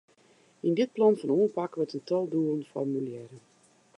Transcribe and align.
Yn 0.67 0.73
dit 0.79 0.91
plan 0.95 1.15
fan 1.19 1.33
oanpak 1.37 1.73
wurdt 1.77 1.95
in 1.97 2.03
tal 2.09 2.25
doelen 2.33 2.69
formulearre. 2.73 3.37